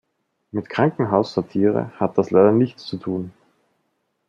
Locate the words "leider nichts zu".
2.31-2.97